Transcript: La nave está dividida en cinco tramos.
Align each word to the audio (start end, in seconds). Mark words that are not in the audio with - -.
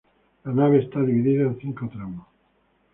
La 0.45 0.51
nave 0.51 0.79
está 0.79 0.99
dividida 0.99 1.43
en 1.43 1.59
cinco 1.59 1.87
tramos. 1.87 2.25